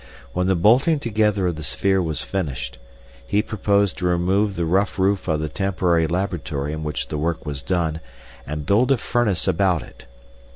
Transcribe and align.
When 0.33 0.47
the 0.47 0.55
bolting 0.55 0.97
together 0.97 1.45
of 1.45 1.57
the 1.57 1.63
sphere 1.63 2.01
was 2.01 2.23
finished, 2.23 2.79
he 3.23 3.43
proposed 3.43 3.99
to 3.99 4.07
remove 4.07 4.55
the 4.55 4.65
rough 4.65 4.97
roof 4.97 5.27
of 5.27 5.39
the 5.41 5.47
temporary 5.47 6.07
laboratory 6.07 6.73
in 6.73 6.83
which 6.83 7.09
the 7.09 7.19
work 7.19 7.45
was 7.45 7.61
done, 7.61 7.99
and 8.47 8.65
build 8.65 8.91
a 8.91 8.97
furnace 8.97 9.47
about 9.47 9.83
it. 9.83 10.07